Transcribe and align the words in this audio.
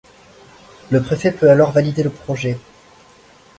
Le 0.89 0.99
préfet 1.03 1.31
peut 1.31 1.51
alors 1.51 1.71
valider 1.73 2.01
le 2.01 2.09
projet. 2.09 2.57